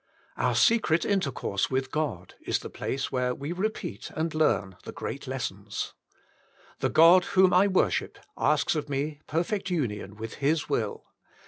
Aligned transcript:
8. 0.35 0.41
Our 0.41 0.55
secret 0.55 1.05
intercourse 1.05 1.69
with 1.69 1.91
God 1.91 2.33
is 2.41 2.57
the 2.57 2.71
place 2.71 3.11
where 3.11 3.35
we 3.35 3.51
repeat 3.51 4.09
and 4.15 4.33
learn 4.33 4.75
the 4.83 4.91
great 4.91 5.27
lessons.... 5.27 5.93
The 6.79 6.89
God 6.89 7.23
whom 7.37 7.53
I 7.53 7.67
worship 7.67 8.17
asks 8.35 8.73
of 8.73 8.89
me 8.89 9.19
perfect 9.27 9.69
union 9.69 10.15
with 10.15 10.37
His 10.41 10.67
will. 10.67 11.05